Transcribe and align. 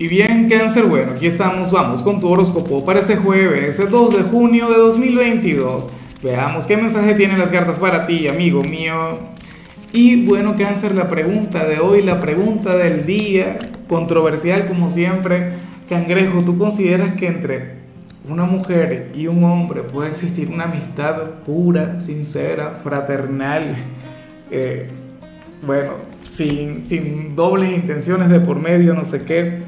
Y 0.00 0.06
bien, 0.06 0.48
cáncer, 0.48 0.84
bueno, 0.84 1.14
aquí 1.16 1.26
estamos, 1.26 1.72
vamos 1.72 2.02
con 2.02 2.20
tu 2.20 2.28
horóscopo 2.28 2.84
para 2.84 3.00
este 3.00 3.16
jueves, 3.16 3.80
el 3.80 3.90
2 3.90 4.16
de 4.16 4.22
junio 4.22 4.68
de 4.68 4.76
2022. 4.76 5.90
Veamos 6.22 6.68
qué 6.68 6.76
mensaje 6.76 7.16
tienen 7.16 7.36
las 7.36 7.50
cartas 7.50 7.80
para 7.80 8.06
ti, 8.06 8.28
amigo 8.28 8.62
mío. 8.62 9.18
Y 9.92 10.24
bueno, 10.24 10.54
cáncer, 10.56 10.94
la 10.94 11.08
pregunta 11.08 11.64
de 11.64 11.80
hoy, 11.80 12.02
la 12.02 12.20
pregunta 12.20 12.76
del 12.76 13.06
día, 13.06 13.58
controversial 13.88 14.68
como 14.68 14.88
siempre. 14.88 15.54
Cangrejo, 15.88 16.44
¿tú 16.44 16.56
consideras 16.56 17.14
que 17.14 17.26
entre 17.26 17.78
una 18.28 18.44
mujer 18.44 19.10
y 19.16 19.26
un 19.26 19.42
hombre 19.42 19.82
puede 19.82 20.10
existir 20.10 20.48
una 20.48 20.66
amistad 20.66 21.40
pura, 21.44 22.00
sincera, 22.00 22.78
fraternal? 22.84 23.74
Eh, 24.52 24.90
bueno, 25.66 25.94
sin, 26.22 26.84
sin 26.84 27.34
dobles 27.34 27.74
intenciones 27.74 28.28
de 28.28 28.38
por 28.38 28.60
medio, 28.60 28.94
no 28.94 29.04
sé 29.04 29.24
qué. 29.24 29.66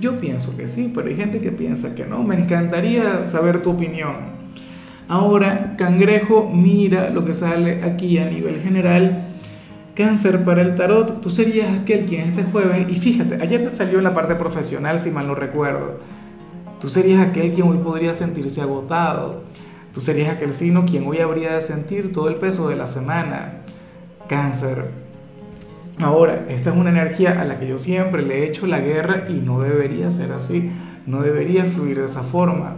Yo 0.00 0.18
pienso 0.18 0.56
que 0.56 0.66
sí, 0.66 0.90
pero 0.94 1.08
hay 1.08 1.16
gente 1.16 1.40
que 1.40 1.52
piensa 1.52 1.94
que 1.94 2.06
no. 2.06 2.22
Me 2.22 2.34
encantaría 2.34 3.26
saber 3.26 3.60
tu 3.60 3.70
opinión. 3.70 4.40
Ahora, 5.08 5.74
cangrejo, 5.76 6.48
mira 6.52 7.10
lo 7.10 7.24
que 7.24 7.34
sale 7.34 7.82
aquí 7.84 8.16
a 8.18 8.30
nivel 8.30 8.60
general. 8.60 9.26
Cáncer 9.94 10.44
para 10.44 10.62
el 10.62 10.76
tarot, 10.76 11.20
tú 11.20 11.30
serías 11.30 11.68
aquel 11.76 12.06
quien 12.06 12.28
este 12.28 12.44
jueves, 12.44 12.86
y 12.88 12.94
fíjate, 12.94 13.42
ayer 13.42 13.62
te 13.62 13.70
salió 13.70 13.98
en 13.98 14.04
la 14.04 14.14
parte 14.14 14.34
profesional, 14.36 14.98
si 14.98 15.10
mal 15.10 15.26
no 15.26 15.34
recuerdo, 15.34 15.98
tú 16.80 16.88
serías 16.88 17.26
aquel 17.26 17.52
quien 17.52 17.68
hoy 17.68 17.78
podría 17.78 18.14
sentirse 18.14 18.62
agotado, 18.62 19.42
tú 19.92 20.00
serías 20.00 20.30
aquel 20.30 20.54
signo 20.54 20.86
quien 20.86 21.06
hoy 21.06 21.18
habría 21.18 21.54
de 21.54 21.60
sentir 21.60 22.12
todo 22.12 22.28
el 22.28 22.36
peso 22.36 22.68
de 22.68 22.76
la 22.76 22.86
semana. 22.86 23.62
Cáncer, 24.28 24.90
Ahora, 26.02 26.46
esta 26.48 26.70
es 26.70 26.76
una 26.76 26.90
energía 26.90 27.40
a 27.40 27.44
la 27.44 27.58
que 27.58 27.68
yo 27.68 27.78
siempre 27.78 28.22
le 28.22 28.38
he 28.38 28.46
hecho 28.46 28.66
la 28.66 28.80
guerra 28.80 29.24
y 29.28 29.34
no 29.34 29.60
debería 29.60 30.10
ser 30.10 30.32
así, 30.32 30.70
no 31.06 31.22
debería 31.22 31.64
fluir 31.64 31.98
de 31.98 32.06
esa 32.06 32.22
forma. 32.22 32.76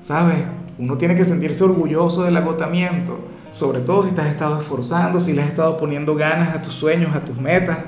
¿Sabes? 0.00 0.38
Uno 0.78 0.96
tiene 0.96 1.14
que 1.14 1.24
sentirse 1.24 1.64
orgulloso 1.64 2.22
del 2.22 2.36
agotamiento, 2.36 3.18
sobre 3.50 3.80
todo 3.80 4.04
si 4.04 4.12
te 4.12 4.20
has 4.20 4.28
estado 4.28 4.60
esforzando, 4.60 5.18
si 5.18 5.32
le 5.32 5.42
has 5.42 5.48
estado 5.48 5.76
poniendo 5.76 6.14
ganas 6.14 6.54
a 6.54 6.62
tus 6.62 6.74
sueños, 6.74 7.14
a 7.14 7.24
tus 7.24 7.38
metas, 7.38 7.78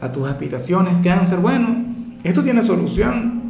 a 0.00 0.10
tus 0.10 0.26
aspiraciones, 0.26 0.96
cáncer. 1.02 1.38
Bueno, 1.38 1.84
esto 2.24 2.42
tiene 2.42 2.62
solución, 2.62 3.42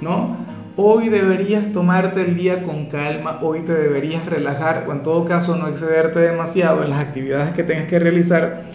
¿no? 0.00 0.36
Hoy 0.76 1.08
deberías 1.08 1.72
tomarte 1.72 2.22
el 2.22 2.36
día 2.36 2.62
con 2.62 2.86
calma, 2.86 3.40
hoy 3.42 3.62
te 3.62 3.74
deberías 3.74 4.24
relajar 4.24 4.86
o 4.88 4.92
en 4.92 5.02
todo 5.02 5.24
caso 5.24 5.56
no 5.56 5.66
excederte 5.66 6.20
demasiado 6.20 6.84
en 6.84 6.90
las 6.90 7.00
actividades 7.00 7.52
que 7.52 7.64
tengas 7.64 7.86
que 7.86 7.98
realizar 7.98 8.66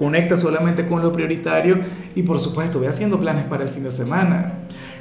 conecta 0.00 0.38
solamente 0.38 0.86
con 0.86 1.02
lo 1.02 1.12
prioritario 1.12 1.78
y 2.14 2.22
por 2.22 2.40
supuesto 2.40 2.78
voy 2.78 2.88
haciendo 2.88 3.20
planes 3.20 3.44
para 3.44 3.64
el 3.64 3.68
fin 3.68 3.82
de 3.82 3.90
semana. 3.90 4.54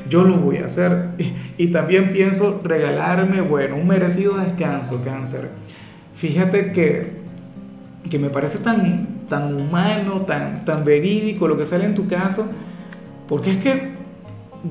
Yo 0.09 0.25
lo 0.25 0.35
voy 0.35 0.57
a 0.57 0.65
hacer 0.65 1.11
y, 1.57 1.67
también 1.67 2.09
pienso 2.09 2.59
regalarme, 2.61 3.39
bueno, 3.39 3.77
un 3.77 3.87
merecido 3.87 4.35
descanso, 4.35 5.01
cáncer. 5.05 5.51
Fíjate 6.15 6.73
que, 6.73 7.13
que 8.09 8.19
me 8.19 8.29
parece 8.29 8.57
tan, 8.57 9.07
tan 9.29 9.55
humano, 9.55 10.25
tan, 10.27 10.65
tan 10.65 10.83
verídico 10.83 11.47
lo 11.47 11.57
que 11.57 11.63
sale 11.63 11.85
en 11.85 11.95
tu 11.95 12.05
caso, 12.05 12.51
porque 13.29 13.51
es 13.51 13.57
que 13.59 13.93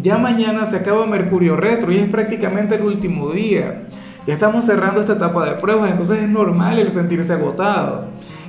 ya 0.02 0.18
mañana 0.18 0.66
se 0.66 0.76
acaba 0.76 1.06
Mercurio 1.06 1.56
retro 1.56 1.90
y 1.90 1.96
es 1.96 2.10
prácticamente 2.10 2.74
el 2.74 2.82
último 2.82 3.30
día. 3.30 3.84
Ya 4.26 4.34
estamos 4.34 4.66
cerrando 4.66 5.00
esta 5.00 5.14
etapa 5.14 5.46
de 5.46 5.52
pruebas, 5.52 5.90
entonces 5.90 6.18
es 6.18 6.28
normal 6.28 6.78
el 6.78 6.90
sentirse 6.90 7.32
agotado. 7.32 8.08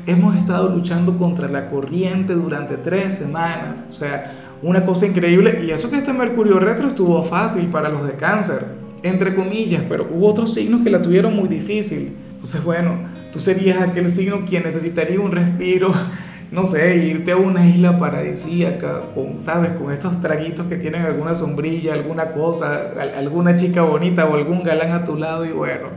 Hemos 0.10 0.36
estado 0.36 0.70
luchando 0.70 1.18
contra 1.18 1.48
la 1.48 1.70
corriente 1.70 2.34
durante 2.34 2.78
tres 2.78 3.14
semanas. 3.14 3.88
O 3.92 3.94
sea, 3.94 4.58
una 4.64 4.82
cosa 4.82 5.06
increíble. 5.06 5.62
Y 5.64 5.70
eso 5.70 5.92
que 5.92 5.98
este 5.98 6.14
Mercurio 6.14 6.60
retro 6.60 6.88
estuvo 6.88 7.22
fácil 7.22 7.68
para 7.68 7.90
los 7.90 8.08
de 8.08 8.14
cáncer, 8.14 8.66
entre 9.04 9.36
comillas, 9.36 9.84
pero 9.88 10.10
hubo 10.12 10.26
otros 10.30 10.56
signos 10.56 10.82
que 10.82 10.90
la 10.90 11.04
tuvieron 11.04 11.36
muy 11.36 11.48
difícil. 11.48 12.16
Entonces, 12.32 12.64
bueno, 12.64 13.08
tú 13.32 13.40
serías 13.40 13.84
aquel 13.84 14.10
signo 14.10 14.46
quien 14.46 14.64
necesitaría 14.64 15.20
un 15.20 15.30
respiro, 15.30 15.94
no 16.52 16.66
sé, 16.66 16.98
irte 17.06 17.34
a 17.34 17.38
una 17.38 17.68
isla 17.68 18.00
paradisíaca, 18.00 19.12
con, 19.14 19.40
¿sabes? 19.40 19.74
Con 19.74 19.94
estos 19.94 20.20
traguitos 20.22 20.66
que 20.66 20.78
tienen 20.78 21.04
alguna 21.04 21.36
sombrilla, 21.36 21.94
alguna 21.94 22.32
cosa, 22.32 22.94
alguna 23.16 23.54
chica 23.54 23.84
bonita 23.84 24.26
o 24.26 24.34
algún 24.34 24.64
galán 24.64 24.92
a 24.92 25.04
tu 25.04 25.16
lado 25.16 25.46
y 25.46 25.52
bueno, 25.52 25.90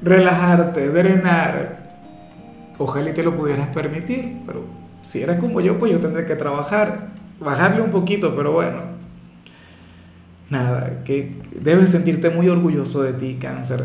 relajarte, 0.00 0.90
drenar, 0.90 1.77
Ojalá 2.78 3.10
y 3.10 3.12
te 3.12 3.22
lo 3.22 3.36
pudieras 3.36 3.68
permitir, 3.68 4.38
pero 4.46 4.64
si 5.02 5.22
eres 5.22 5.38
como 5.38 5.60
yo, 5.60 5.78
pues 5.78 5.92
yo 5.92 5.98
tendré 5.98 6.26
que 6.26 6.36
trabajar, 6.36 7.08
bajarle 7.40 7.82
un 7.82 7.90
poquito, 7.90 8.34
pero 8.36 8.52
bueno. 8.52 8.98
Nada, 10.48 11.02
que 11.04 11.32
debes 11.60 11.90
sentirte 11.90 12.30
muy 12.30 12.48
orgulloso 12.48 13.02
de 13.02 13.12
ti, 13.12 13.36
cáncer. 13.40 13.84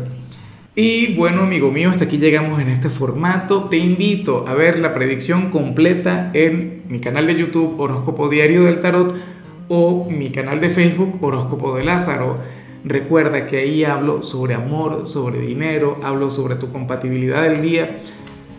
Y 0.76 1.14
bueno, 1.14 1.42
amigo 1.42 1.70
mío, 1.70 1.90
hasta 1.90 2.04
aquí 2.04 2.18
llegamos 2.18 2.60
en 2.60 2.68
este 2.68 2.88
formato. 2.88 3.68
Te 3.68 3.76
invito 3.76 4.46
a 4.48 4.54
ver 4.54 4.78
la 4.78 4.94
predicción 4.94 5.50
completa 5.50 6.30
en 6.32 6.82
mi 6.88 7.00
canal 7.00 7.26
de 7.26 7.36
YouTube 7.36 7.78
Horóscopo 7.78 8.28
Diario 8.28 8.64
del 8.64 8.80
Tarot 8.80 9.14
o 9.68 10.08
mi 10.10 10.30
canal 10.30 10.60
de 10.60 10.70
Facebook 10.70 11.22
Horóscopo 11.22 11.76
de 11.76 11.84
Lázaro. 11.84 12.38
Recuerda 12.84 13.46
que 13.46 13.58
ahí 13.58 13.84
hablo 13.84 14.22
sobre 14.22 14.54
amor, 14.54 15.06
sobre 15.06 15.40
dinero, 15.40 15.98
hablo 16.02 16.30
sobre 16.30 16.56
tu 16.56 16.70
compatibilidad 16.70 17.42
del 17.42 17.62
día 17.62 18.00